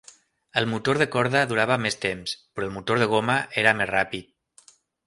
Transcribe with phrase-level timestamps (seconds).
[0.61, 4.35] El motor de corda durava més temps, però el motor de goma era més ràpid.